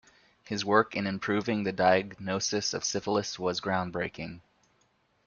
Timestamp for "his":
0.43-0.65